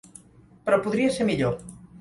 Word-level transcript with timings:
Però 0.69 0.79
podria 0.87 1.13
ser 1.19 1.31
millor. 1.31 1.57